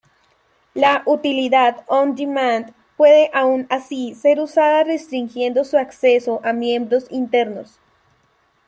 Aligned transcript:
La 0.73 1.03
utilidad 1.05 1.83
on-demand 1.87 2.73
puede 2.97 3.29
aun 3.35 3.67
así 3.69 4.15
ser 4.15 4.39
usada 4.39 4.83
restringiendo 4.83 5.63
su 5.63 5.77
acceso 5.77 6.41
a 6.43 6.53
miembros 6.53 7.05
internos. 7.11 7.79